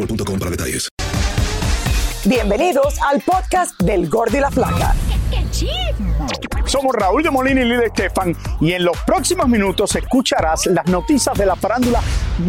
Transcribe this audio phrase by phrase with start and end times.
[0.00, 0.88] boostmobile.com para detalles.
[2.24, 4.94] Bienvenidos al podcast del Gordo y la Flaca.
[6.66, 11.36] Somos Raúl de Molina y Lidia Estefan y en los próximos minutos escucharás las noticias
[11.36, 12.00] de la farándula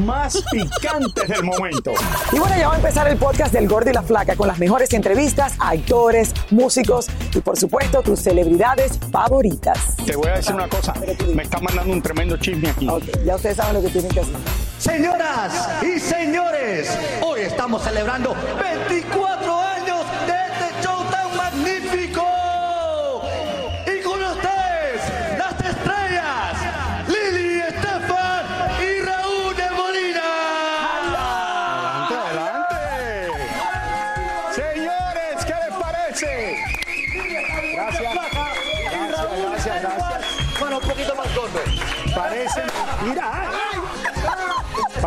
[0.06, 1.92] más picantes del momento.
[2.32, 4.60] Y bueno, ya va a empezar el podcast del Gordo y la Flaca con las
[4.60, 9.96] mejores entrevistas a actores, músicos y por supuesto tus celebridades favoritas.
[10.06, 10.94] Te voy a decir una cosa,
[11.34, 12.88] me está mandando un tremendo chisme aquí.
[13.26, 14.36] Ya ustedes saben lo que tienen que hacer.
[14.78, 19.71] Señoras y señores, hoy estamos celebrando 24 años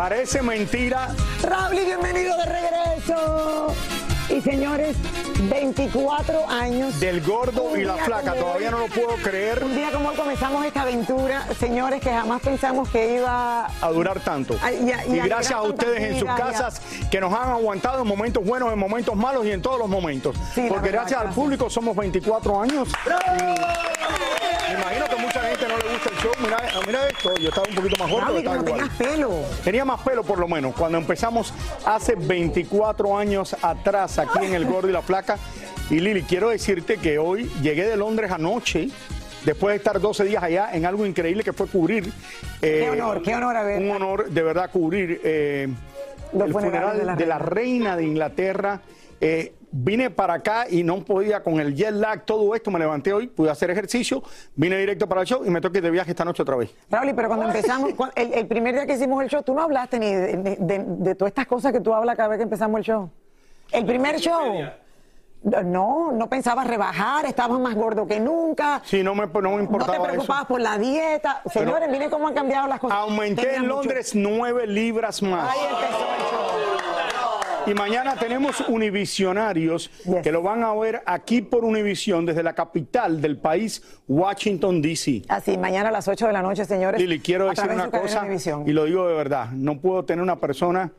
[0.05, 1.07] Parece mentira.
[1.41, 3.73] Raúl, bienvenido de regreso.
[4.29, 4.95] Y señores,
[5.49, 6.99] 24 años.
[6.99, 10.63] Del gordo y la flaca, todavía no lo puedo creer Un día como hoy comenzamos
[10.63, 14.53] esta aventura, señores, que jamás pensamos que iba a durar tanto.
[14.79, 16.79] Y a- y y a gracias a ustedes en sus casas
[17.09, 20.35] que nos han aguantado en momentos buenos, en momentos malos y en todos los momentos.
[20.53, 22.89] Sí, Porque verdad, gracias al público somos 24 años.
[24.67, 26.33] Y me imagino que mucha gente no le gusta el show.
[26.41, 28.73] Mira, mira esto, yo estaba un poquito más gordo, Raúl, y estaba igual.
[28.73, 29.31] tenías pelo.
[29.63, 30.75] Tenía más pelo por lo menos.
[30.75, 31.53] Cuando empezamos
[31.85, 35.37] hace 24 años atrás aquí en El Gordo y la Flaca.
[35.89, 38.89] Y Lili, quiero decirte que hoy llegué de Londres anoche.
[39.45, 42.11] Después de estar 12 días allá en algo increíble que fue cubrir.
[42.59, 43.79] Qué eh, honor, qué honor haber.
[43.79, 45.67] Un honor de verdad cubrir eh,
[46.33, 48.81] el funeral de la, reina de Inglaterra.
[49.21, 52.71] Eh, vine para acá y no podía con el jet lag, todo esto.
[52.71, 54.23] Me levanté hoy, pude hacer ejercicio,
[54.55, 56.73] vine directo para el show y me toqué de viaje esta noche otra vez.
[56.89, 59.99] Raúl, pero cuando empezamos, el, el primer día que hicimos el show, tú no hablaste
[59.99, 62.77] ni de, de- de- de todas estas cosas que tú hablas cada vez que empezamos
[62.79, 63.09] el show.
[63.71, 64.61] El primer show.
[65.63, 68.81] No, no pensabas rebajar, estabas más gordo que nunca.
[68.83, 70.47] Sí, no me, no me No te importaba preocupabas eso.
[70.47, 71.41] por la dieta.
[71.53, 72.97] Señores, miren cómo han cambiado las cosas.
[72.97, 75.51] Aumenté Tenía en Londres nueve libras más.
[75.51, 77.14] Ahí empezó el show.
[77.67, 80.21] Y mañana tenemos Univisionarios Yes.
[80.23, 85.23] que lo van a ver aquí por Univisión desde la capital del país, Washington, D.C.
[85.27, 86.99] Así, mañana a las 8 de la noche, señores.
[87.01, 88.27] Lili, quiero decir una cosa
[88.65, 89.49] y lo digo de verdad.
[89.51, 90.91] No puedo tener una persona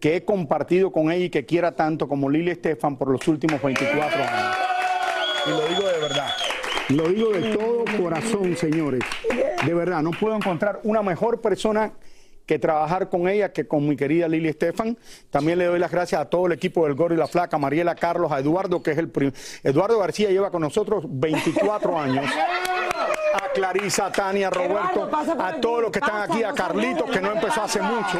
[0.00, 3.62] que he compartido con ella y que quiera tanto como Lili Estefan por los últimos
[3.62, 4.56] 24 años.
[5.46, 6.28] Y lo digo de verdad.
[6.88, 9.02] Lo digo de todo corazón, señores.
[9.64, 11.92] De verdad, no puedo encontrar una mejor persona
[12.50, 14.98] que trabajar con ella que con mi querida Lili Estefan.
[15.30, 17.58] También le doy las gracias a todo el equipo del Gordo y la Flaca, a
[17.60, 19.30] Mariela Carlos, a Eduardo, que es el prim-
[19.62, 22.24] Eduardo García lleva con nosotros 24 años.
[23.34, 25.08] A Clarisa, a Tania, a Roberto,
[25.38, 28.18] a todos los que están aquí, a Carlitos, que no ¿qué empezó hace mucho.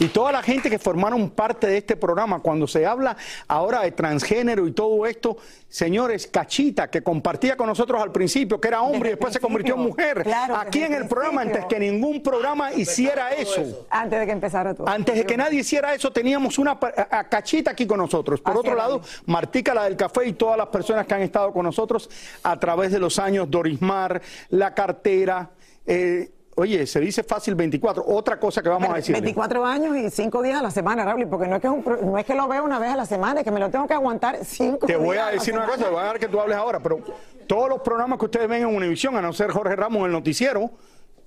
[0.00, 3.92] Y toda la gente que formaron parte de este programa, cuando se habla ahora de
[3.92, 5.36] transgénero y todo esto,
[5.68, 9.40] señores, Cachita, que compartía con nosotros al principio, que era hombre Desde y después se
[9.40, 13.86] convirtió en mujer, Claro, aquí en el el programa, antes que ningún programa hiciera eso.
[13.90, 14.88] Antes de que empezara todo.
[14.88, 18.40] Antes de que nadie hiciera eso, teníamos una pa- a a Cachita aquí con nosotros.
[18.40, 19.00] Por Así otro lado.
[19.26, 22.08] Martica, la del café y todas las personas que han estado con nosotros
[22.42, 24.20] a través de los años, Dorismar,
[24.50, 25.50] La Cartera.
[25.86, 28.04] eh, oye, se dice fácil 24.
[28.06, 29.12] Otra cosa que vamos a decir.
[29.14, 31.82] 24 años y 5 días a la semana, Raúl, porque no es, que es un
[31.82, 33.70] pro- no es que lo veo una vez a la semana, es que me lo
[33.70, 34.98] tengo que aguantar 5 Te días.
[35.04, 35.66] voy a decir una semana.
[35.72, 36.98] cosa, te voy a dejar que tú hables ahora, pero
[37.46, 40.12] todos los programas que ustedes ven en Univisión, a no ser Jorge Ramos en el
[40.12, 40.70] noticiero,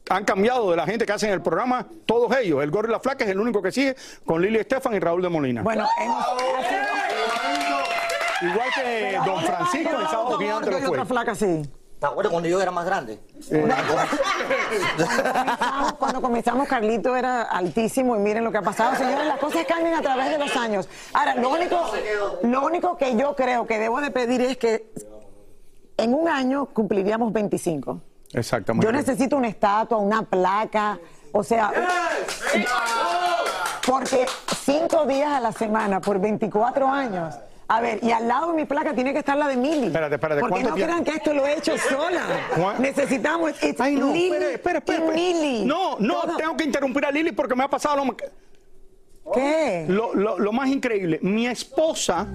[0.09, 2.63] han cambiado de la gente que hacen el programa, todos ellos.
[2.63, 3.95] El Gordo y la Flaca es el único que sigue,
[4.25, 5.61] con Lili Estefan y Raúl de Molina.
[5.63, 6.87] Bueno, hemos, sido-
[8.39, 10.97] Igual que Don Francisco en Sábado Gigante gordo lo fue.
[10.99, 11.63] otra flaca, sí.
[11.99, 13.19] ¿Te acuerdas cuando yo era más grande?
[13.49, 14.09] Comenzamos-
[15.97, 18.95] Cuando comenzamos, Carlito era altísimo y miren lo que ha pasado.
[18.95, 20.87] Señores, las cosas cambian a través de los años.
[21.13, 21.79] Ahora, lo único,
[22.43, 24.91] lo único que yo creo que debo de pedir es que
[25.97, 27.99] en un año cumpliríamos 25.
[28.33, 28.85] Exactamente.
[28.85, 30.99] Yo necesito una estatua, una placa,
[31.31, 31.71] o sea,
[33.87, 34.25] porque
[34.65, 37.35] cinco días a la semana por 24 años.
[37.69, 39.87] A ver, y al lado de mi placa tiene que estar la de Mili.
[39.87, 42.23] Espérate, espérate, Porque ¿cuánto no crean que esto lo he hecho sola.
[42.55, 43.61] ¿Cuán- Necesitamos.
[43.61, 44.97] it's Ay, no, Lili espera, espera, espera.
[44.99, 45.13] espera.
[45.15, 45.65] Mili.
[45.65, 46.37] No, no, Todo.
[46.37, 48.15] tengo que interrumpir a Lili porque me ha pasado lo,
[49.33, 49.85] ¿Qué?
[49.87, 51.19] lo, lo- lo más increíble.
[51.21, 52.25] Mi esposa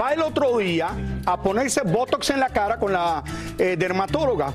[0.00, 0.88] va el otro día
[1.26, 3.22] a ponerse Botox en la cara con la
[3.58, 4.52] eh, dermatóloga.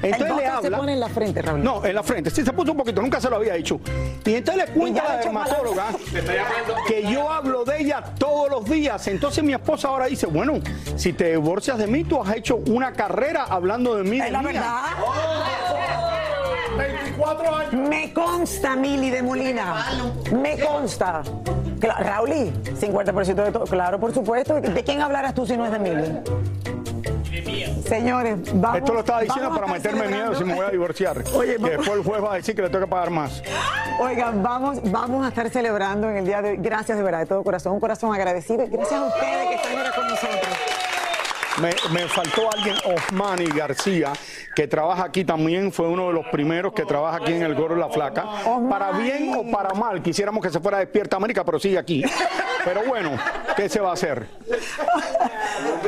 [0.00, 0.78] Entonces el le botox se habla.
[0.78, 1.62] pone en la frente, Raúl.
[1.64, 2.30] No, en la frente.
[2.30, 3.80] Sí, se puso un poquito, nunca se lo había hecho.
[4.24, 5.86] Y entonces le cuenta a la dermatóloga
[6.86, 9.06] que yo hablo de ella todos los días.
[9.08, 10.54] Entonces mi esposa ahora dice, bueno,
[10.96, 14.18] si te divorcias de mí, tú has hecho una carrera hablando de mí.
[14.20, 14.52] de Es la mía".
[14.52, 16.17] verdad.
[17.18, 17.72] 24 años.
[17.88, 19.86] Me consta, Mili de Molina.
[20.32, 21.22] Me consta.
[21.80, 23.64] Cla- Rauli, 50% de todo.
[23.64, 24.60] Claro, por supuesto.
[24.60, 26.20] ¿De quién hablarás tú si no es de Mili?
[27.86, 28.78] Señores, vamos.
[28.78, 31.22] Esto lo estaba diciendo para meterme miedo si me voy a divorciar.
[31.34, 33.42] Oye, que después el juez va a decir que le tengo que pagar más.
[34.00, 36.56] Oigan, vamos, vamos a estar celebrando en el día de hoy.
[36.60, 37.72] Gracias de verdad, de todo corazón.
[37.72, 38.64] Un corazón agradecido.
[38.64, 40.56] y Gracias a ustedes que están ahora con nosotros.
[41.60, 44.12] Me, me faltó alguien, Osmani García,
[44.54, 47.76] que trabaja aquí también, fue uno de los primeros que trabaja aquí en el Gordo
[47.76, 48.24] y la Flaca.
[48.68, 52.04] Para bien o para mal, quisiéramos que se fuera despierta América, pero sigue aquí.
[52.68, 53.12] Pero bueno,
[53.56, 54.26] ¿qué se va a hacer?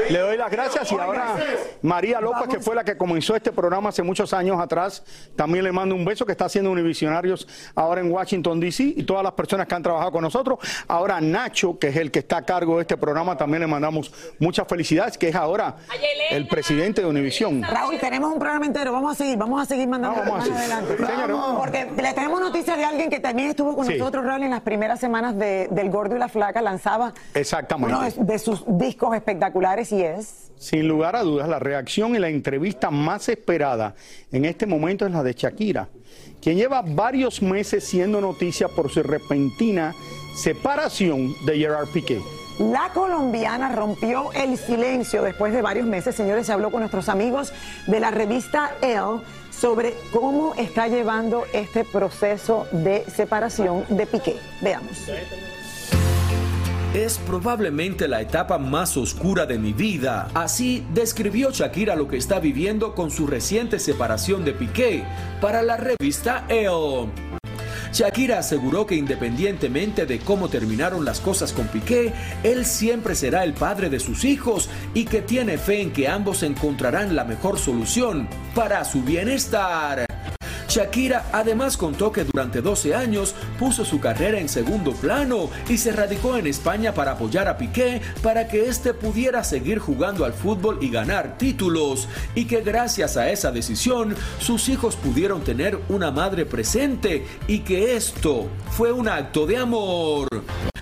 [0.08, 1.36] Le doy las gracias y ahora
[1.82, 5.02] María López, que fue la que comenzó este programa hace muchos años atrás,
[5.36, 8.82] también le mando un beso, que está haciendo Univisionarios ahora en Washington, D.C.
[8.96, 10.58] y todas las personas que han trabajado con nosotros.
[10.88, 14.10] Ahora Nacho, que es el que está a cargo de este programa, también le mandamos
[14.38, 15.76] muchas felicidades, que es ahora
[16.30, 17.62] el presidente de Univisión.
[17.62, 18.92] Raúl, tenemos un programa entero.
[18.92, 20.58] Vamos a seguir, vamos a seguir mandando Ah, vamos a seguir.
[20.58, 20.96] adelante.
[21.58, 23.98] Porque le tenemos noticias de alguien que también estuvo con Sí.
[23.98, 26.62] nosotros, Raúl, en las primeras semanas de- del Gordo y la Flaca.
[26.70, 27.96] Lanzaba Exactamente.
[27.96, 30.52] uno de, de sus discos espectaculares y es.
[30.56, 33.94] Sin lugar a dudas, la reacción y la entrevista más esperada
[34.30, 35.88] en este momento es la de Shakira,
[36.40, 39.94] quien lleva varios meses siendo noticia por su repentina
[40.36, 42.20] separación de Gerard Piqué.
[42.60, 46.14] La colombiana rompió el silencio después de varios meses.
[46.14, 47.52] Señores, se habló con nuestros amigos
[47.86, 54.36] de la revista Elle sobre cómo está llevando este proceso de separación de Piqué.
[54.60, 55.08] Veamos.
[56.94, 60.28] Es probablemente la etapa más oscura de mi vida.
[60.34, 65.04] Así describió Shakira lo que está viviendo con su reciente separación de Piqué
[65.40, 67.08] para la revista EO.
[67.92, 73.52] Shakira aseguró que independientemente de cómo terminaron las cosas con Piqué, él siempre será el
[73.52, 78.28] padre de sus hijos y que tiene fe en que ambos encontrarán la mejor solución
[78.52, 80.09] para su bienestar.
[80.70, 85.90] Shakira además contó que durante 12 años puso su carrera en segundo plano y se
[85.90, 90.78] radicó en España para apoyar a Piqué para que éste pudiera seguir jugando al fútbol
[90.80, 96.46] y ganar títulos y que gracias a esa decisión sus hijos pudieron tener una madre
[96.46, 100.28] presente y que esto fue un acto de amor.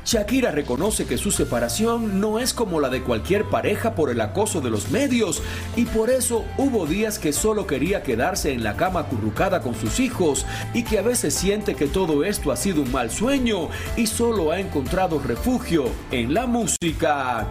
[0.05, 4.61] Shakira reconoce que su separación no es como la de cualquier pareja por el acoso
[4.61, 5.43] de los medios
[5.77, 10.01] y por eso hubo días que solo quería quedarse en la cama acurrucada con sus
[10.01, 14.07] hijos y que a veces siente que todo esto ha sido un mal sueño y
[14.07, 17.47] solo ha encontrado refugio en la música.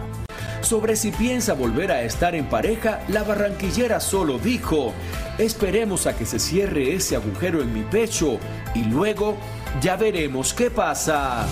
[0.60, 4.92] Sobre si piensa volver a estar en pareja, la barranquillera solo dijo,
[5.38, 8.38] esperemos a que se cierre ese agujero en mi pecho
[8.74, 9.36] y luego
[9.80, 11.46] ya veremos qué pasa.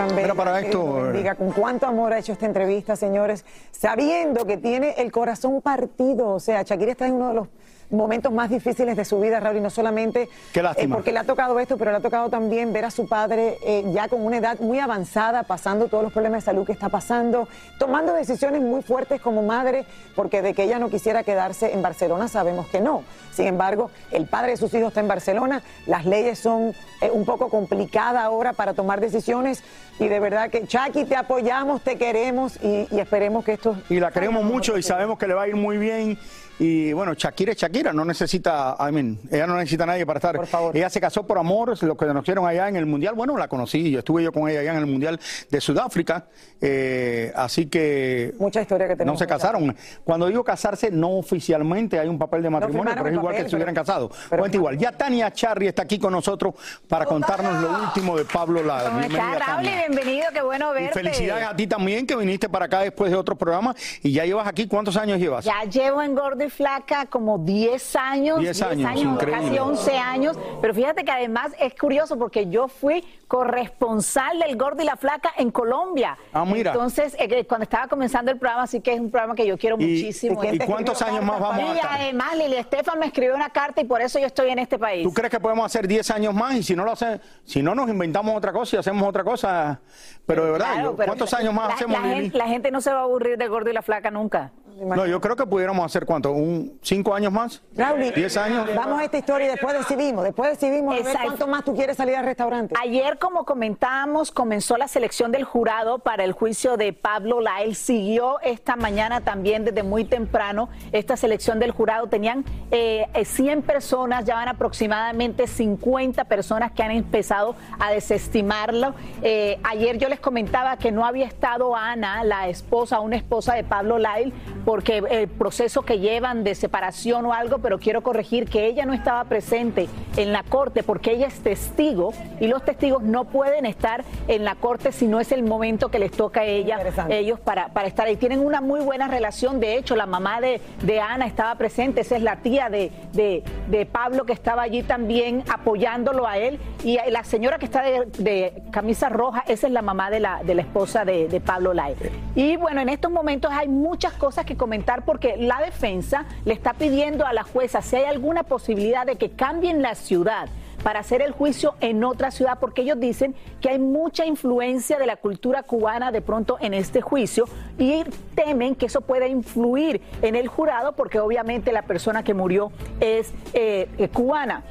[0.00, 0.70] Tan bella, Mira para eh.
[0.72, 1.34] bendiga.
[1.34, 6.28] con cuánto amor ha hecho esta entrevista, señores, sabiendo que tiene el corazón partido.
[6.28, 7.48] O sea, Shakira está en uno de los
[7.90, 10.84] momentos más difíciles de su vida, Raúl, y no solamente Qué lástima.
[10.94, 13.58] eh, porque le ha tocado esto, pero le ha tocado también ver a su padre
[13.64, 16.88] eh, ya con una edad muy avanzada, pasando todos los problemas de salud que está
[16.88, 21.82] pasando, tomando decisiones muy fuertes como madre, porque de que ella no quisiera quedarse en
[21.82, 23.02] Barcelona sabemos que no.
[23.32, 27.24] Sin embargo, el padre de sus hijos está en Barcelona, las leyes son eh, un
[27.24, 29.62] poco complicadas ahora para tomar decisiones
[29.98, 33.76] y de verdad que Chucky te apoyamos, te queremos y, y esperemos que esto...
[33.88, 36.18] Y la queremos mucho y sabemos que le va a ir muy bien.
[36.62, 40.18] Y bueno, Shakira es Shakira, no necesita, I mean, ella no necesita a nadie para
[40.18, 40.38] estar.
[40.74, 43.90] Ella se casó por amor, los que conocieron allá en el Mundial, bueno, la conocí,
[43.90, 45.18] yo estuve yo con ella allá en el Mundial
[45.50, 46.26] de Sudáfrica,
[46.60, 48.34] eh, así que...
[48.38, 49.52] Mucha historia que No tenemos se que contar.
[49.52, 49.76] casaron.
[50.04, 53.56] Cuando digo casarse, no oficialmente hay un papel de matrimonio, pero es igual papel, que
[53.56, 54.10] hubieran pero- casado.
[54.28, 54.76] pero- Cuenta igual.
[54.76, 56.54] Ya Tania Charri está aquí con nosotros
[56.86, 58.90] para contarnos lo último de Pablo Lara.
[58.90, 59.64] ¿Cómo estás, Raúl?
[59.64, 60.92] Y bienvenido, qué bueno Y verte.
[60.92, 64.46] felicidades a ti también que viniste para acá después de otro programa y ya llevas
[64.46, 65.46] aquí, ¿cuántos años llevas?
[65.46, 69.60] Ya llevo en Gordo y Flaca como 10 años, 10 años, casi increíble.
[69.60, 74.84] 11 años, pero fíjate que además es curioso porque yo fui corresponsal del Gordo y
[74.86, 76.16] la Flaca en Colombia.
[76.32, 76.72] Ah, mira.
[76.72, 79.56] Entonces, eh, que cuando estaba comenzando el programa, así que es un programa que yo
[79.56, 80.42] quiero ¿Y- muchísimo.
[80.44, 82.00] y cuántos años más vamos a Y estar?
[82.00, 85.04] además Lili Estefan me escribió una carta y por eso yo estoy en este país.
[85.04, 87.74] ¿Tú crees que podemos hacer 10 años más y si no lo hacemos, si no
[87.74, 89.80] nos inventamos otra cosa y hacemos otra cosa?
[90.26, 92.20] Pero de verdad, Claro, yo- pero ¿cuántos años más la- hacemos, la Lili?
[92.22, 94.50] gente, la gente no se va a aburrir del Gordo y la Flaca nunca.
[94.78, 98.68] No, yo creo que pudiéramos hacer cuánto, un cinco años más, Raúl, 10 años.
[98.74, 100.24] Vamos a esta historia y después decidimos.
[100.24, 102.74] Después decidimos a ver cuánto más tú quieres salir al restaurante.
[102.80, 107.74] Ayer, como comentábamos, comenzó la selección del jurado para el juicio de Pablo Lael.
[107.74, 112.08] Siguió esta mañana también desde muy temprano esta selección del jurado.
[112.08, 118.94] Tenían eh, eh, 100 personas, ya van aproximadamente 50 personas que han empezado a desestimarlo.
[119.22, 123.64] Eh, ayer yo les comentaba que no había estado Ana, la esposa, una esposa de
[123.64, 124.32] Pablo Lael,
[124.70, 128.92] porque el proceso que llevan de separación o algo, pero quiero corregir que ella no
[128.92, 134.04] estaba presente en la corte porque ella es testigo y los testigos no pueden estar
[134.28, 136.76] en la corte si no es el momento que les toca a ella,
[137.10, 138.14] ellos para, para estar ahí.
[138.16, 142.14] Tienen una muy buena relación, de hecho, la mamá de, de Ana estaba presente, esa
[142.14, 146.96] es la tía de, de- de Pablo que estaba allí también apoyándolo a él y
[147.10, 150.54] la señora que está de, de camisa roja, esa es la mamá de la, de
[150.54, 151.96] la esposa de, de Pablo Lai.
[152.36, 156.74] Y bueno, en estos momentos hay muchas cosas que comentar porque la defensa le está
[156.74, 160.48] pidiendo a la jueza si hay alguna posibilidad de que cambien la ciudad
[160.82, 165.06] para hacer el juicio en otra ciudad, porque ellos dicen que hay mucha influencia de
[165.06, 167.44] la cultura cubana de pronto en este juicio
[167.78, 168.02] y
[168.34, 173.32] temen que eso pueda influir en el jurado, porque obviamente la persona que murió es
[173.52, 174.64] eh, eh, cubana.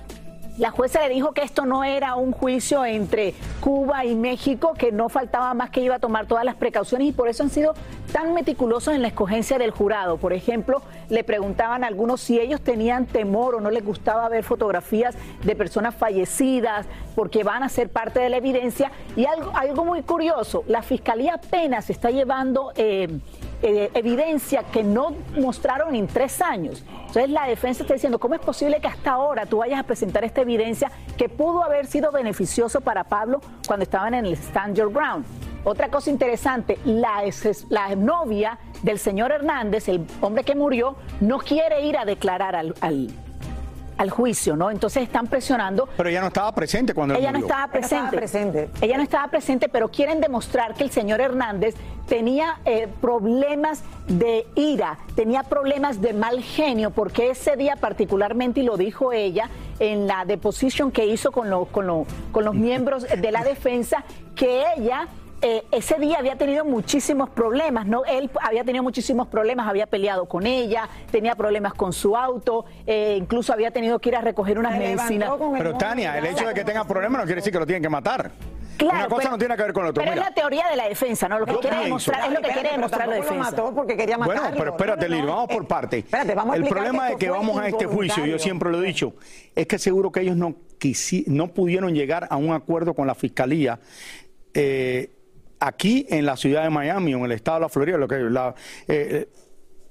[0.59, 4.91] La jueza le dijo que esto no era un juicio entre Cuba y México, que
[4.91, 7.75] no faltaba más que iba a tomar todas las precauciones y por eso han sido
[8.11, 10.17] tan meticulosos en la escogencia del jurado.
[10.17, 14.43] Por ejemplo, le preguntaban a algunos si ellos tenían temor o no les gustaba ver
[14.43, 18.91] fotografías de personas fallecidas porque van a ser parte de la evidencia.
[19.15, 22.73] Y algo, algo muy curioso, la fiscalía apenas está llevando...
[22.75, 23.07] eh,
[23.61, 26.83] eh, evidencia que no mostraron en tres años.
[27.07, 30.23] Entonces la defensa está diciendo, ¿cómo es posible que hasta ahora tú vayas a presentar
[30.23, 34.91] esta evidencia que pudo haber sido beneficioso para Pablo cuando estaban en el Stand Your
[34.93, 35.25] Ground?
[35.63, 37.23] Otra cosa interesante, la,
[37.97, 42.75] novia del señor Hernández, el hombre que murió, no quiere ir a declarar al-
[43.99, 44.71] al juicio, ¿no?
[44.71, 48.17] Entonces están presionando Pero ella no estaba presente cuando ella no estaba Ella estaba presente.
[48.17, 48.69] presente.
[48.79, 51.75] Ella no estaba presente, pero quieren demostrar que el señor Hernández
[52.07, 58.63] tenía eh, problemas de ira, tenía problemas de mal genio, porque ese día particularmente, y
[58.63, 63.03] lo dijo ella en la deposition que hizo con, lo- con, lo- con los miembros
[63.05, 65.07] de la defensa, que ella
[65.41, 68.03] eh, ese día había tenido muchísimos problemas, ¿no?
[68.05, 73.15] Él había tenido muchísimos problemas, había peleado con ella, tenía problemas con su auto, eh,
[73.17, 75.31] incluso había tenido que ir a recoger unas medicinas.
[75.57, 77.89] Pero Tania, el hecho de que tenga problemas no quiere decir que lo tienen que
[77.89, 78.31] matar.
[78.77, 80.01] Claro, Una cosa pero- no tiene que ver con lo otro.
[80.03, 81.37] Pero Mira, es la teoría de la defensa, ¿no?
[81.39, 83.33] Lo que quiere demostrar es lo que quiere pero demostrar la defensa.
[83.35, 84.41] lo mató porque quería matarlo.
[84.41, 85.97] Bueno, pero espérate, No, no, Lili, vamos por parte.
[85.99, 88.85] Espérate, vamos a El problema de que vamos a este juicio, yo siempre lo he
[88.85, 89.13] dicho,
[89.53, 93.15] es que seguro que ellos no, quisi- no pudieron llegar a un acuerdo con la
[93.15, 93.79] fiscalía.
[94.53, 95.11] eh,
[95.59, 98.17] aquí en la ciudad de Miami o en el estado de la Florida, lo que
[98.19, 98.55] la,
[98.87, 99.27] eh,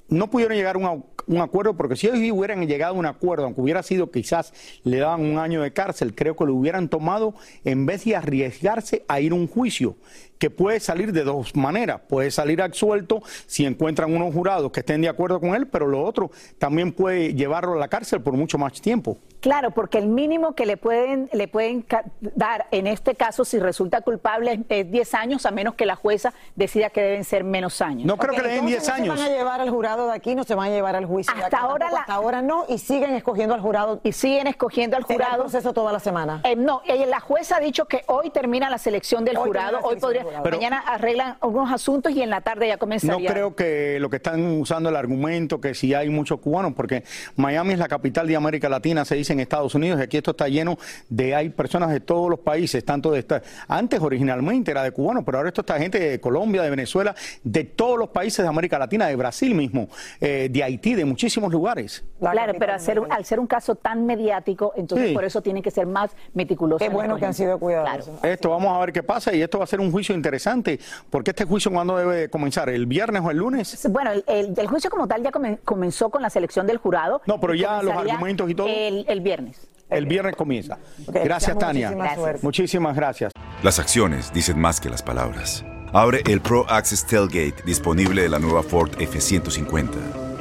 [0.09, 3.44] no pudieron llegar a un, un acuerdo porque si ellos hubieran llegado a un acuerdo,
[3.44, 4.52] aunque hubiera sido quizás
[4.85, 9.04] le daban un año de cárcel, creo que lo hubieran tomado en vez de arriesgarse
[9.08, 9.97] a ir a un juicio
[10.38, 12.00] que puede salir de dos maneras.
[12.08, 16.04] Puede salir absuelto si encuentran unos jurados que estén de acuerdo con él, pero lo
[16.04, 19.18] otro también puede llevarlo a la cárcel por mucho más tiempo.
[19.40, 21.85] Claro, porque el mínimo que le pueden, le pueden
[22.20, 25.97] dar en este caso, si resulta culpable, es- es 10 años, a menos que la
[25.97, 28.04] jueza decida que deben ser menos años.
[28.06, 29.08] No creo que le den entonces 10 años.
[29.08, 31.04] No se van a llevar al jurado de aquí, no se van a llevar al
[31.19, 31.35] juicio.
[31.35, 34.01] Hasta acá ahora tampoco, la- hasta ahora no, y siguen escogiendo al jurado.
[34.03, 35.43] Y siguen escogiendo al Será el jurado.
[35.45, 36.41] proceso toda la semana.
[36.45, 39.79] Eh, no, eh, la jueza ha dicho que hoy termina la selección del Hoy jurado,
[39.83, 40.43] hoy podría, del jurado.
[40.45, 43.31] Pero- mañana arreglan algunos asuntos y en la tarde ya No comenzaría.
[43.33, 47.05] creo que lo que están usando el argumento que si hay muchos cubanos, porque
[47.37, 50.33] Miami es la capital de América Latina, se dice en Estados Unidos, y aquí esto
[50.33, 54.83] está lleno de hay personas de todos los países, tanto de esta, antes originalmente era
[54.83, 58.43] de cubanos, pero ahora esto está gente de Colombia, de Venezuela, de todos los países
[58.43, 59.89] de América Latina, de Brasil mismo,
[60.21, 62.05] eh, de Haití, de muchísimos lugares.
[62.21, 65.15] Claro, pero al ser, al ser un caso tan mediático, entonces Sí.
[65.15, 66.79] por eso tienen que ser más meticulosos.
[66.81, 68.23] Qué en bueno que han sido cuidadosos.
[68.23, 70.79] Esto vamos a ver qué pasa y esto va a ser un juicio interesante,
[71.11, 73.88] porque este juicio cuándo debe de comenzar, el viernes o el lunes.
[73.91, 77.21] Bueno, el, el- el juicio como tal ya comen- comenzó con la selección del jurado.
[77.27, 78.67] No, pero ya los argumentos y todo.
[78.69, 79.67] El, el viernes.
[79.91, 80.79] El viernes comienza.
[81.07, 81.97] Gracias, Tania.
[82.43, 83.33] Muchísimas gracias.
[83.62, 85.65] Las acciones dicen más que las palabras.
[85.95, 89.88] Abre el Pro Access Tailgate disponible de la nueva Ford F-150.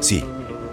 [0.02, 0.24] Sí,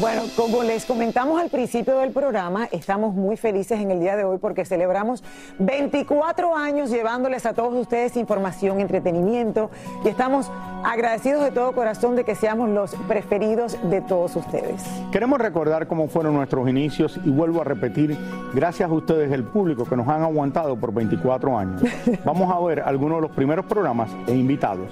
[0.00, 4.24] Bueno, como les comentamos al principio del programa, estamos muy felices en el día de
[4.24, 5.22] hoy porque celebramos
[5.60, 9.70] 24 años llevándoles a todos ustedes información, entretenimiento
[10.04, 10.50] y estamos
[10.82, 14.82] agradecidos de todo corazón de que seamos los preferidos de todos ustedes.
[15.12, 18.18] Queremos recordar cómo fueron nuestros inicios y vuelvo a repetir,
[18.52, 21.82] gracias a ustedes, el público, que nos han aguantado por 24 años.
[22.24, 24.88] Vamos a ver algunos de los primeros programas e invitados.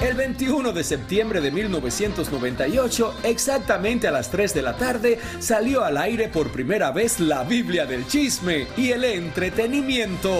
[0.00, 5.96] El 21 de septiembre de 1998, exactamente a las 3 de la tarde, salió al
[5.96, 10.30] aire por primera vez la Biblia del chisme y el entretenimiento.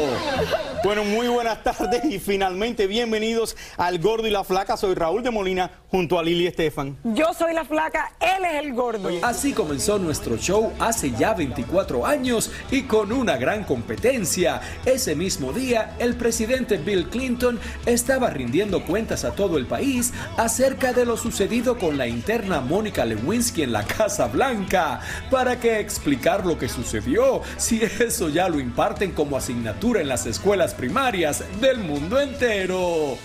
[0.85, 4.77] Bueno, muy buenas tardes y finalmente bienvenidos al Gordo y la Flaca.
[4.77, 6.97] Soy Raúl de Molina junto a Lili Estefan.
[7.03, 9.09] Yo soy la flaca, él es el gordo.
[9.23, 14.61] Así comenzó nuestro show hace ya 24 años y con una gran competencia.
[14.85, 20.93] Ese mismo día, el presidente Bill Clinton estaba rindiendo cuentas a todo el país acerca
[20.93, 25.01] de lo sucedido con la interna Mónica Lewinsky en la Casa Blanca.
[25.31, 30.27] ¿Para qué explicar lo que sucedió si eso ya lo imparten como asignatura en las
[30.27, 33.17] escuelas primarias del mundo entero?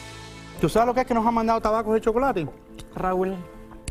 [0.62, 2.48] ¿Tú sabes lo que es que nos han mandado tabacos de chocolate?
[2.96, 3.36] Raúl.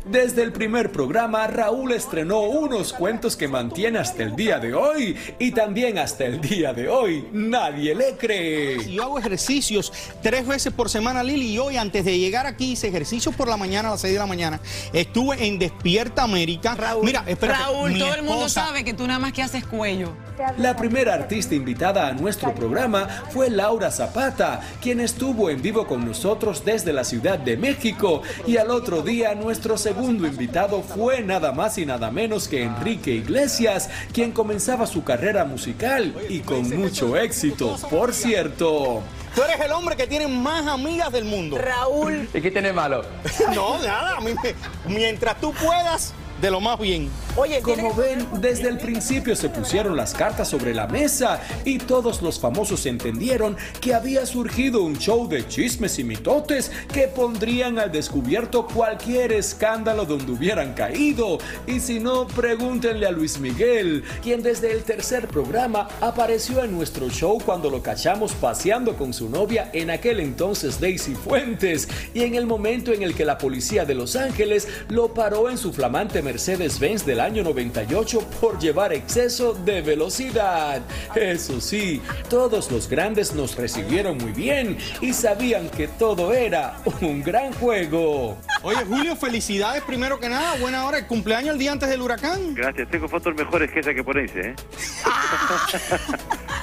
[0.05, 5.15] Desde el primer programa, Raúl estrenó unos cuentos que mantiene hasta el día de hoy
[5.39, 8.91] y también hasta el día de hoy nadie le cree.
[8.91, 12.89] Yo hago ejercicios tres veces por semana, Lili, y hoy antes de llegar aquí hice
[12.89, 14.59] ejercicios por la mañana a las 6 de la mañana.
[14.91, 16.75] Estuve en Despierta América.
[17.01, 20.11] Mira, espérate, Raúl, mi todo el mundo sabe que tú nada más que haces cuello.
[20.57, 26.05] La primera artista invitada a nuestro programa fue Laura Zapata, quien estuvo en vivo con
[26.05, 28.21] nosotros desde la Ciudad de México.
[28.45, 33.11] Y al otro día nuestro segundo invitado fue nada más y nada menos que Enrique
[33.11, 39.01] Iglesias, quien comenzaba su carrera musical y con mucho éxito, por cierto.
[39.35, 41.57] Tú eres el hombre que tiene más amigas del mundo.
[41.57, 42.29] Raúl.
[42.33, 43.03] ¿Y qué tiene malo?
[43.55, 44.17] No, nada.
[44.17, 47.09] a mí me- mientras tú puedas, de lo más bien.
[47.35, 52.21] Oye, Como ven, desde el principio se pusieron las cartas sobre la mesa y todos
[52.21, 57.91] los famosos entendieron que había surgido un show de chismes y mitotes que pondrían al
[57.91, 61.39] descubierto cualquier escándalo donde hubieran caído.
[61.65, 67.09] Y si no, pregúntenle a Luis Miguel, quien desde el tercer programa apareció en nuestro
[67.09, 72.35] show cuando lo cachamos paseando con su novia en aquel entonces Daisy Fuentes y en
[72.35, 76.21] el momento en el que la policía de Los Ángeles lo paró en su flamante
[76.21, 80.81] Mercedes-Benz del año 98 por llevar exceso de velocidad.
[81.15, 87.23] Eso sí, todos los grandes nos recibieron muy bien y sabían que todo era un
[87.23, 88.37] gran juego.
[88.61, 90.55] Oye, Julio, felicidades primero que nada.
[90.59, 92.53] Buena hora, el cumpleaños el día antes del huracán.
[92.53, 94.55] Gracias, tengo fotos mejores que esa que ponéis, ¿eh?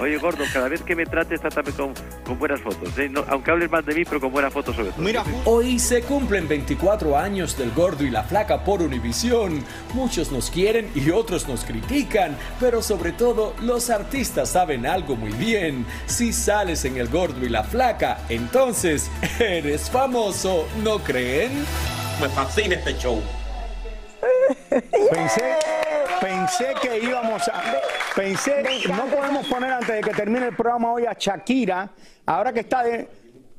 [0.00, 1.92] Oye, gordo, cada vez que me trates, trátame con,
[2.24, 2.96] con buenas fotos.
[2.98, 3.08] ¿eh?
[3.10, 5.02] No, aunque hables más de mí, pero con buenas fotos sobre todo.
[5.02, 9.62] Mira, Hoy se cumplen 24 años del gordo y la flaca por Univisión.
[9.92, 15.32] Muchos nos quieren y otros nos critican, pero sobre todo los artistas saben algo muy
[15.32, 15.84] bien.
[16.06, 21.52] Si sales en el gordo y la flaca, entonces eres famoso, ¿no creen?
[22.20, 23.22] Me fascina este show.
[25.10, 25.42] Pensé,
[26.20, 27.62] pensé que íbamos a.
[28.14, 31.90] Pensé, no podemos poner antes de que termine el programa hoy a Shakira,
[32.26, 33.08] ahora que está de.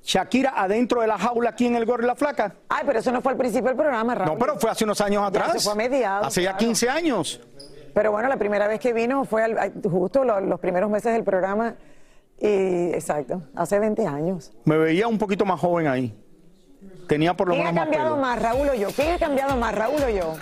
[0.04, 2.56] Shakira adentro de la jaula aquí en el Gorro y la Flaca.
[2.70, 4.32] Ay, pero eso no fue al principio del programa, Raúl.
[4.34, 5.56] No, pero fue hace unos años Ya, atrás.
[5.56, 6.66] eso fue a mediados, Hace ya claro.
[6.66, 7.40] 15 años.
[7.94, 11.24] Pero bueno, la primera vez que vino fue al- justo lo- los primeros meses del
[11.24, 11.76] programa.
[12.40, 14.52] Y exacto, hace 20 años.
[14.66, 16.18] Me veía un poquito más joven ahí.
[17.08, 18.22] Tenía por lo ¿Quién ha menos más cambiado pelo.
[18.26, 18.88] más, Raúl o yo?
[18.96, 20.34] ¿Quién ha cambiado más, Raúl o yo?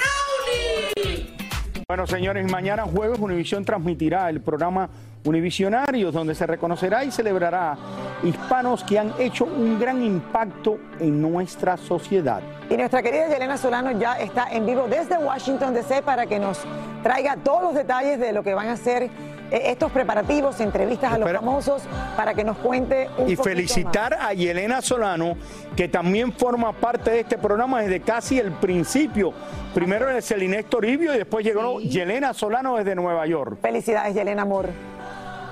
[1.89, 4.87] Bueno, señores, mañana jueves Univisión transmitirá el programa
[5.23, 7.75] Univisionarios, donde se reconocerá y celebrará
[8.21, 12.43] hispanos que han hecho un gran impacto en nuestra sociedad.
[12.69, 16.59] Y nuestra querida Yelena Solano ya está en vivo desde Washington DC para que nos
[17.01, 19.09] traiga todos los detalles de lo que van a eh,
[19.51, 21.83] estos preparativos, entrevistas a los famosos,
[22.15, 25.35] para que nos cuente un Y felicitar a Yelena Solano,
[25.75, 29.33] que también forma parte de este programa desde casi el principio.
[29.73, 33.59] Primero era Celine Toribio y después llegó Yelena Solano desde Nueva York.
[33.61, 34.69] Felicidades, Yelena Amor.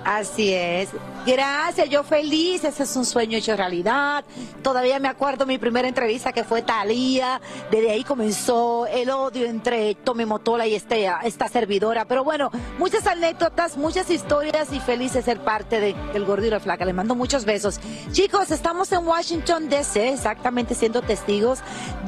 [0.07, 0.87] Así es.
[1.25, 4.23] Gracias, yo feliz, ese es un sueño hecho realidad.
[4.63, 7.41] Todavía me acuerdo mi primera entrevista que fue Talía.
[7.69, 12.05] Desde ahí comenzó el odio entre Tommy Motola y este, esta servidora.
[12.05, 16.51] Pero bueno, muchas anécdotas, muchas historias y feliz de ser parte de- del Gordo y
[16.51, 16.85] la Flaca.
[16.85, 17.81] Les mando muchos besos.
[18.13, 21.59] Chicos, estamos en Washington DC, exactamente siendo testigos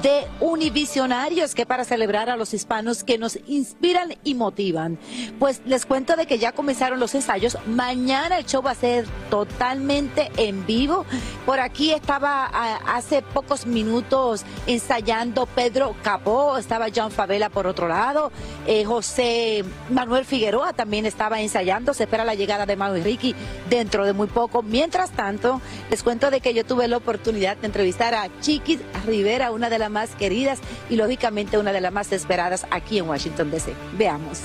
[0.02, 4.98] de Univisionarios, que para celebrar a los hispanos que nos inspiran y motivan.
[5.40, 7.58] Pues les cuento de que ya comenzaron los ensayos.
[7.90, 11.08] Mañana el show va a ser totalmente en vivo.
[11.44, 17.88] Por aquí estaba ah, hace pocos minutos ensayando Pedro Capó, estaba John Favela por otro
[17.88, 18.32] lado,
[18.68, 21.96] eh, José Manuel Figueroa también estaba ensayando.
[21.96, 23.34] Se espera la llegada de Mau y Ricky
[23.72, 24.62] dentro de muy poco.
[24.62, 29.50] Mientras tanto, les cuento de que yo tuve la oportunidad de entrevistar a Chiquis Rivera,
[29.50, 30.60] una de las más queridas
[30.92, 33.74] y lógicamente una de las más esperadas aquí en Washington DC.
[33.98, 34.42] Veamos.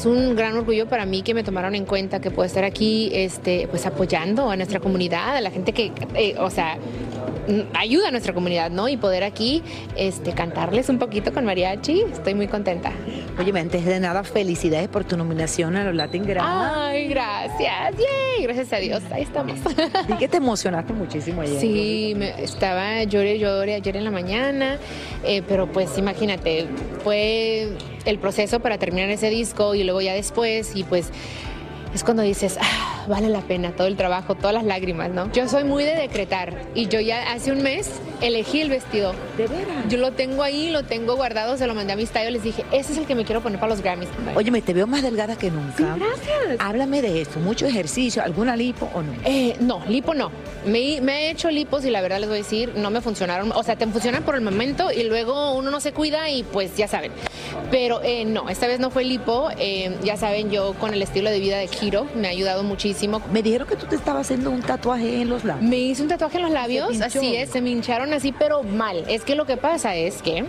[0.00, 3.10] Es un gran orgullo para mí que me tomaron en cuenta, que puedo estar aquí
[3.12, 6.78] este, pues apoyando a nuestra comunidad, a la gente que, eh, o sea,
[7.46, 8.88] mm, ayuda a nuestra comunidad, ¿no?
[8.88, 9.62] Y poder aquí
[9.96, 12.92] este, cantarles un poquito con mariachi, estoy muy contenta.
[13.38, 16.48] Oye, antes de nada, felicidades por tu nominación a los Latin Grammy.
[16.50, 19.58] Ay, gracias, yay, gracias a Dios, ahí estamos.
[20.08, 21.60] Vi que te emocionaste muchísimo ayer.
[21.60, 24.78] Sí, me- estaba lloré, lloré ayer en la mañana,
[25.24, 26.68] eh, pero pues imagínate,
[27.04, 27.68] fue
[28.04, 31.10] el proceso para terminar ese disco y luego ya después y pues
[31.94, 35.30] es cuando dices, "Ah, vale la pena todo el trabajo, todas las lágrimas, ¿no?
[35.32, 39.12] Yo soy muy de decretar y yo ya hace un mes elegí el vestido.
[39.36, 39.88] ¿De veras?
[39.88, 42.64] Yo lo tengo ahí, lo tengo guardado, se lo mandé a mis tallos, les dije,
[42.70, 44.08] ese es el que me quiero poner para los Grammys.
[44.36, 45.96] Oye, me te veo más delgada que nunca.
[45.96, 46.60] gracias.
[46.60, 49.12] Háblame de esto, mucho ejercicio, alguna lipo o no.
[49.24, 50.30] Eh, no, lipo no.
[50.66, 53.50] Me, me he hecho lipos y la verdad les voy a decir, no me funcionaron.
[53.52, 56.76] O sea, te funcionan por el momento y luego uno no se cuida y pues
[56.76, 57.10] ya saben.
[57.70, 59.48] Pero eh, no, esta vez no fue lipo.
[59.58, 63.22] Eh, ya saben, yo con el estilo de vida de Kiro me ha ayudado muchísimo.
[63.32, 65.68] Me dijeron que tú te estabas haciendo un tatuaje en los labios.
[65.68, 69.04] Me hice un tatuaje en los labios, así es, se me hincharon así, pero mal.
[69.08, 70.44] Es que lo que pasa es que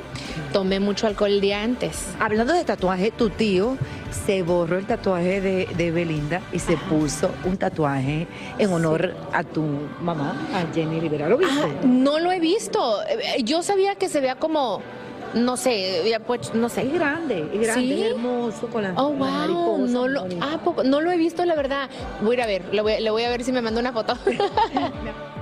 [0.53, 2.07] tomé mucho alcohol el día antes.
[2.19, 3.77] Hablando de tatuaje, tu tío
[4.25, 9.43] se borró el tatuaje de, de Belinda y se puso un tatuaje en honor a
[9.43, 9.63] tu
[10.01, 11.29] mamá, a Jenny Rivera.
[11.29, 11.53] ¿Lo viste?
[11.63, 13.01] Ah, no lo he visto.
[13.03, 14.81] Eh, Yo sabía que se vea como,
[15.33, 16.81] no sé, ya pues, no sé.
[16.83, 18.01] Es grande, es grande, ¿Sí?
[18.03, 21.43] es hermoso con la, Oh, wow, mariposa, no lo, ah, poco- no lo he visto,
[21.45, 21.89] la verdad.
[22.21, 23.91] Voy a ir a ver, le voy, le voy a ver si me manda una
[23.93, 24.15] foto.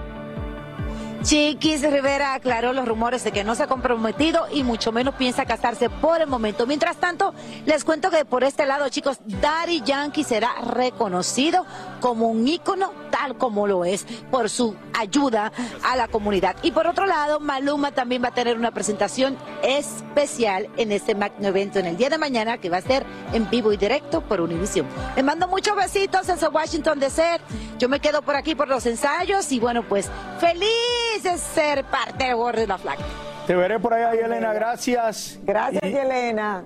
[1.21, 5.45] Chiquis Rivera aclaró los rumores de que no se ha comprometido y mucho menos piensa
[5.45, 6.65] casarse por el momento.
[6.65, 7.33] Mientras tanto,
[7.65, 11.65] les cuento que por este lado, chicos, Daddy Yankee será reconocido
[11.99, 15.51] como un ícono tal como lo es por su ayuda
[15.83, 16.55] a la comunidad.
[16.61, 21.49] Y por otro lado, Maluma también va a tener una presentación especial en este magno
[21.49, 24.39] evento en el día de mañana que va a ser en vivo y directo por
[24.39, 24.87] Univision.
[25.17, 27.41] Les mando muchos besitos desde Washington DC.
[27.77, 32.33] Yo me quedo por aquí por los ensayos y bueno, pues feliz de ser parte
[32.33, 33.03] Gordo y la Flaca.
[33.47, 34.53] Te veré por allá, Yelena.
[34.53, 35.39] Gracias.
[35.43, 36.65] Gracias, Y- Yelena.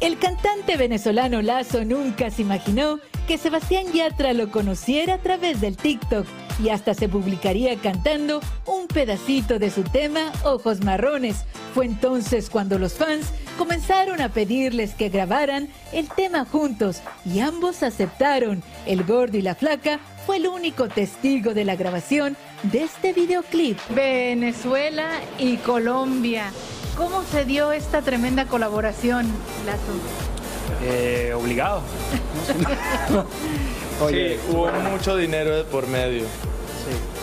[0.00, 5.76] El cantante venezolano Lazo nunca se imaginó que Sebastián Yatra lo conociera a través del
[5.76, 6.26] TikTok
[6.62, 11.44] y hasta se publicaría cantando un pedacito de su tema Ojos Marrones.
[11.74, 17.82] Fue entonces cuando los fans comenzaron a pedirles que grabaran el tema juntos y ambos
[17.82, 18.62] aceptaron.
[18.86, 23.78] El gordo y la flaca fue el único testigo de la grabación de este videoclip.
[23.90, 26.52] Venezuela y Colombia.
[26.96, 29.26] ¿Cómo se dio esta tremenda colaboración,
[29.66, 29.92] Lazo?
[30.82, 31.82] Eh, obligado.
[34.08, 36.22] sí, hubo mucho dinero de por medio.
[36.22, 37.15] Sí.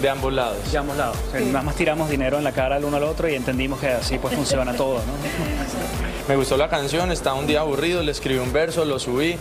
[0.00, 0.70] De ambos lados.
[0.70, 1.16] De ambos lados.
[1.28, 3.80] O sea, Nada más tiramos dinero en la cara el uno al otro y entendimos
[3.80, 6.26] que así pues funciona todo, ¿no?
[6.28, 9.36] Me gustó la canción, estaba un día aburrido, le escribí un verso, lo subí,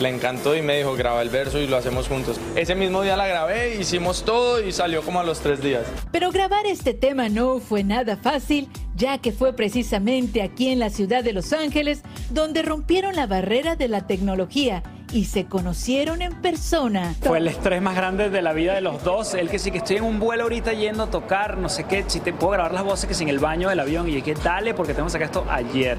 [0.00, 2.38] le encantó y me dijo, graba el verso y lo hacemos juntos.
[2.54, 5.82] Ese mismo día la grabé, hicimos todo y salió como a los tres días.
[6.12, 10.90] Pero grabar este tema no fue nada fácil, ya que fue precisamente aquí en la
[10.90, 16.32] ciudad de Los Ángeles donde rompieron la barrera de la tecnología y se conocieron en
[16.34, 17.14] persona.
[17.20, 19.34] Fue el estrés más grande de la vida de los dos.
[19.34, 22.04] Él que sí que estoy en un vuelo ahorita yendo a tocar, no sé qué,
[22.06, 24.94] si puedo grabar las voces que sin el baño del avión y que dale porque
[24.94, 25.98] tengo que sacar esto ayer.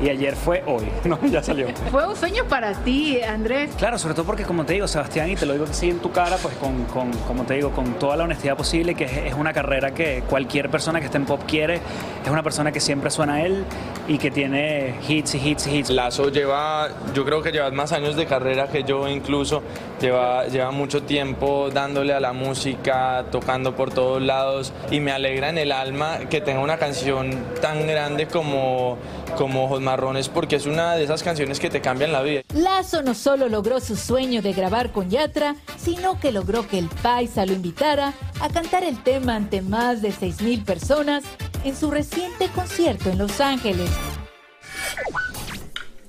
[0.00, 1.68] Y ayer fue hoy, no, ya salió.
[1.90, 3.70] Fue un sueño para ti, Andrés.
[3.76, 6.12] Claro, sobre todo porque como te digo, Sebastián, y te lo digo así en tu
[6.12, 9.34] cara, pues con, con como te digo, con toda la honestidad posible, que es, es
[9.34, 11.80] una carrera que cualquier persona que esté en pop quiere,
[12.24, 13.64] es una persona que siempre suena a él
[14.06, 15.90] y que tiene hits y hits y hits.
[15.90, 19.62] Lazo lleva, yo creo que lleva más años de carrera que yo incluso,
[20.00, 25.48] lleva, lleva mucho tiempo dándole a la música, tocando por todos lados y me alegra
[25.48, 27.30] en el alma que tenga una canción
[27.60, 28.98] tan grande como,
[29.36, 32.42] como Ojos Marrones porque es una de esas canciones que te cambian la vida.
[32.54, 36.88] Lazo no solo logró su sueño de grabar con Yatra, sino que logró que el
[37.02, 41.24] Paisa lo invitara a cantar el tema ante más de 6.000 personas
[41.64, 43.90] en su reciente concierto en Los Ángeles.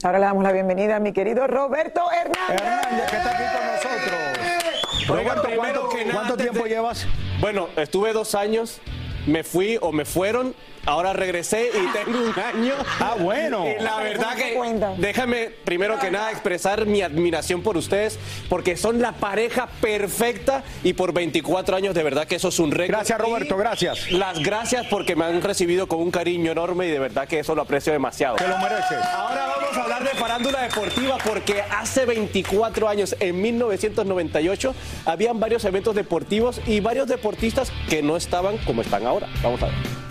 [0.02, 2.62] Ahora le damos la bienvenida a mi querido Roberto Hernández.
[2.62, 5.08] Hernández, que está aquí con nosotros.
[5.10, 7.06] Roberto, ¿cuánto, cuánto tiempo llevas?
[7.42, 8.80] Bueno, estuve dos años,
[9.28, 12.74] me fui o me fueron, ahora regresé y tengo un año.
[13.00, 13.65] Ah, bueno.
[13.65, 14.58] Y la verdad que
[14.98, 20.94] déjame primero que nada expresar mi admiración por ustedes porque son la pareja perfecta y
[20.94, 22.98] por 24 años de verdad que eso es un récord.
[22.98, 24.12] Gracias, Roberto, Y gracias.
[24.12, 27.56] Las gracias porque me han recibido con un cariño enorme y de verdad que eso
[27.56, 28.36] lo aprecio demasiado.
[28.36, 29.00] Te lo mereces.
[29.13, 34.74] Ahora vamos a hablar de farándula deportiva porque hace 24 años, en 1998,
[35.06, 39.28] habían varios eventos deportivos y varios deportistas que no estaban como están ahora.
[39.44, 40.09] Vamos a ver.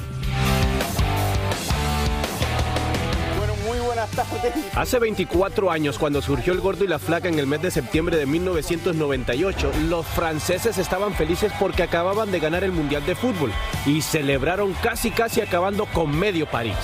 [4.75, 8.17] Hace 24 años, cuando surgió el gordo y la flaca en el mes de septiembre
[8.17, 13.53] de 1998, los franceses estaban felices porque acababan de ganar el Mundial de Fútbol
[13.87, 16.77] y celebraron casi casi acabando con medio París.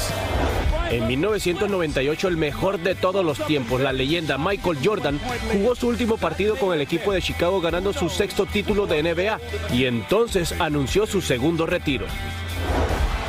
[0.90, 5.20] En 1998, el mejor de todos los tiempos, la leyenda Michael Jordan,
[5.52, 9.40] jugó su último partido con el equipo de Chicago ganando su sexto título de NBA
[9.74, 12.06] y entonces anunció su segundo retiro.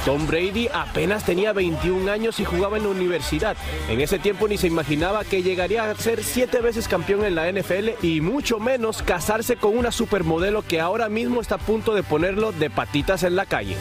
[0.05, 3.57] Tom Brady apenas tenía 21 años y jugaba en la universidad.
[3.89, 7.51] En ese tiempo ni se imaginaba que llegaría a ser siete veces campeón en la
[7.51, 12.03] NFL y mucho menos casarse con una supermodelo que ahora mismo está a punto de
[12.03, 13.75] ponerlo de patitas en la calle.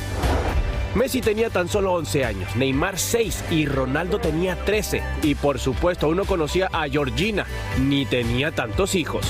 [0.95, 5.03] Messi tenía tan solo 11 años, Neymar 6 y Ronaldo tenía 13.
[5.23, 7.45] Y por supuesto uno conocía a Georgina,
[7.81, 9.27] ni tenía tantos hijos.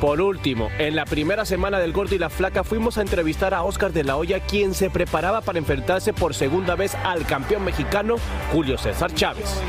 [0.00, 3.64] Por último, en la primera semana del Gordo y la Flaca fuimos a entrevistar a
[3.64, 8.14] Oscar de la Hoya, quien se preparaba para enfrentarse por segunda vez al campeón mexicano
[8.52, 9.60] Julio César Chávez.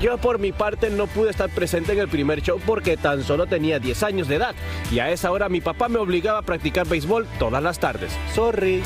[0.00, 3.46] Yo por mi parte no pude estar presente en el primer show porque tan solo
[3.46, 4.54] tenía 10 años de edad
[4.92, 8.16] y a esa hora mi papá me obligaba a practicar béisbol todas las tardes.
[8.34, 8.82] Sorry.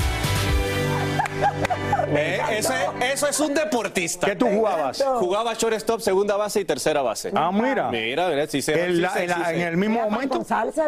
[2.08, 4.26] Eh, ese- eso es un deportista.
[4.26, 5.02] ¿Qué tú jugabas?
[5.18, 7.30] Jugaba shortstop, segunda base y tercera base.
[7.34, 7.90] Ah, mira.
[7.90, 10.42] Mira, mira, sí la- sé, en la- sí el mismo momento.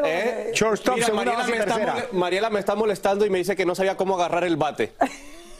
[0.04, 0.50] ¿Eh?
[0.54, 2.06] Shortstop, Mira, segunda Mariela base y me, está tercera.
[2.12, 4.92] Mariela me está molestando y me dice que no sabía cómo agarrar el bate.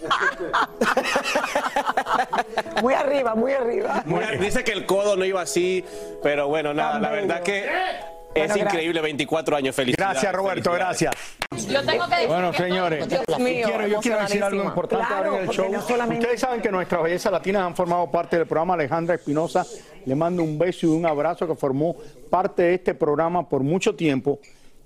[2.82, 4.02] Muy arriba, muy arriba.
[4.04, 5.84] Muy- dice que el codo no iba así,
[6.22, 7.68] pero bueno, nada, la verdad que
[8.34, 10.12] es Bueno, increíble, 24 años, felicidades.
[10.14, 11.14] Gracias, Roberto, gracias.
[11.68, 15.06] Yo tengo que decir Bueno, que señores, yo mío, quiero, yo quiero decir algo importante
[15.06, 15.70] Claro, ahora en el show.
[15.70, 18.74] no solamente- Ustedes saben que nuestras bellezas latinas han formado parte del programa.
[18.74, 19.66] Alejandra Espinosa
[20.04, 21.94] le mando un beso y un abrazo que formó
[22.30, 24.38] parte de este programa por mucho tiempo.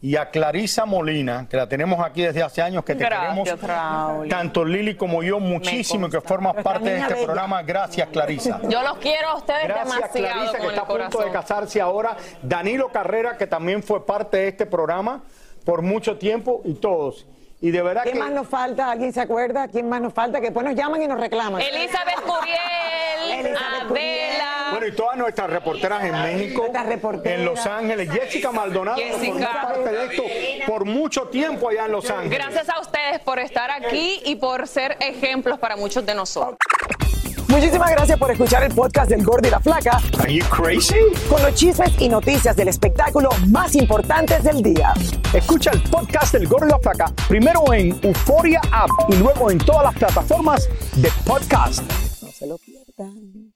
[0.02, 3.62] Y a Clarisa Molina, que la tenemos aquí desde hace años, que te Gracias, queremos,
[3.62, 4.28] Raúl.
[4.28, 7.24] tanto Lili como yo, muchísimo, que formas parte de este bella.
[7.24, 7.62] programa.
[7.62, 8.60] Gracias, Clarisa.
[8.68, 12.16] Yo los quiero a ustedes Gracias, demasiado Clarisa, que está a punto de casarse ahora.
[12.42, 15.22] Danilo Carrera, que también fue parte de este programa
[15.64, 17.26] por mucho tiempo, y todos.
[17.60, 18.20] Y de verdad ¿Quién que...
[18.20, 18.90] más nos falta?
[18.90, 19.66] ¿Alguien se acuerda?
[19.68, 20.38] ¿Quién más nos falta?
[20.40, 21.60] Que después nos llaman y nos reclaman.
[21.62, 23.88] Elizabeth Curiel, Elizabeth Adela.
[24.76, 26.66] Bueno, y toda nuestras reporteras en México,
[27.24, 28.10] en Los Ángeles.
[28.10, 29.74] Jessica Maldonado Jessica.
[29.82, 30.22] de esto
[30.66, 32.38] por mucho tiempo allá en Los Ángeles.
[32.38, 36.58] Gracias a ustedes por estar aquí y por ser ejemplos para muchos de nosotros.
[37.48, 39.98] Muchísimas gracias por escuchar el podcast del Gordo y la Flaca.
[40.20, 40.96] Are you crazy?
[41.30, 44.92] Con los chismes y noticias del espectáculo más importantes del día.
[45.32, 49.56] Escucha el podcast del Gordo y la Flaca primero en Euforia App y luego en
[49.56, 51.80] todas las plataformas de podcast.
[52.20, 53.55] No se lo pierdan.